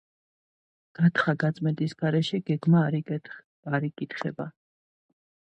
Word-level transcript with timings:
გათხრა-გაწმენდის 0.99 1.93
გარეშე 2.01 2.41
გეგმა 2.49 2.83
არ 3.77 3.87
იკითხება. 3.91 4.49